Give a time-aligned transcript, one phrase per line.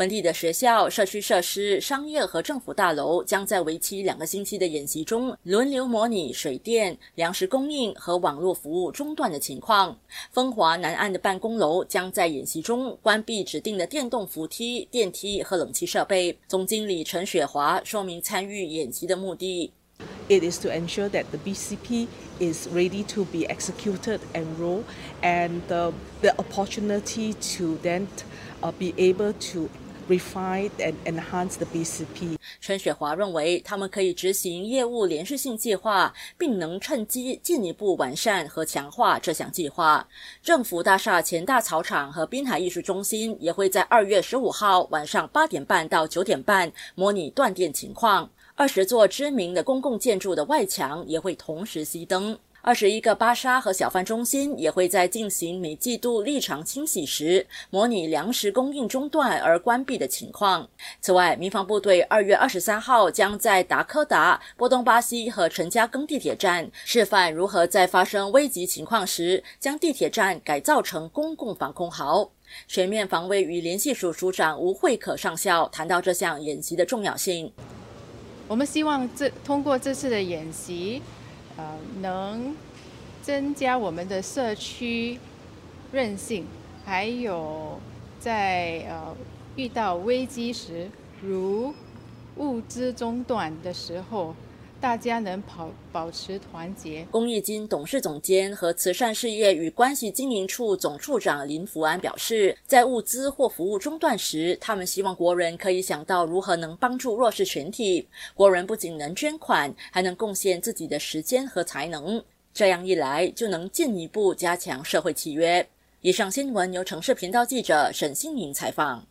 [0.00, 9.94] 本地的学校、社区设施、商业和政府大楼将在为期两个星期的演习中轮流模拟水电、粮食供应和网络服务中断的情况。
[10.32, 16.38] 风华南岸的办公楼将在演习中关闭指定的电动扶梯、电梯和冷气设备。
[16.48, 19.70] 总经理陈雪华说明参与演习的目的。
[20.30, 22.06] It is to ensure that the BCP
[22.38, 24.84] is ready to be executed and roll,
[25.22, 25.92] and the,
[26.22, 28.06] the opportunity to then
[28.62, 29.68] uh, be able to
[30.10, 32.36] refine and enhance the BCP.
[32.60, 40.06] 陈雪华认为，他们可以执行业务连续性计划，并能趁机进一步完善和强化这项计划。
[40.42, 48.28] 政府大厦前大草场和滨海艺术中心也会在二月十五号晚上八点半到九点半模拟断电情况。
[48.56, 52.38] 二十座知名的公共建筑的外墙也会同时熄灯。
[52.62, 60.68] 二十一个巴沙和小贩中心也会在进行每季度立场清洗时，模拟粮食供应中断而关闭的情况。
[61.00, 72.30] 此外，民防部队二月二十三号将在达科达、波东巴西和陈家庚地铁站示范如何在发生危急情况时，将地铁站改造成公共防空壕。
[72.68, 77.50] 全面防卫与联系署署长吴慧可上校谈到这项演习的重要性。
[78.48, 81.00] 我们希望这通过这次的演习，
[81.60, 82.56] 呃，能
[83.20, 85.18] 增加我们的社区
[85.92, 86.46] 韧性，
[86.86, 87.78] 还有
[88.18, 89.14] 在呃
[89.56, 91.74] 遇到危机时，如
[92.36, 94.34] 物资中断的时候。
[94.80, 97.06] 大家能保保持团结。
[97.10, 108.08] 公益金董事总监和慈善事业与关系经营处总处长林福安表示，在物资或服务中断时，他们希望国人可以想到如何能帮助弱势群体。
[108.34, 112.22] 国人不仅能捐款，还能贡献自己的时间和才能。
[112.54, 115.66] 这样一来，就能进一步加强社会契约。
[116.00, 119.09] 以上新闻由城市频道记者沈新颖采访。